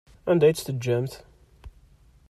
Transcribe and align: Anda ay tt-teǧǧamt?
Anda 0.29 0.45
ay 0.45 0.53
tt-teǧǧamt? 0.53 1.13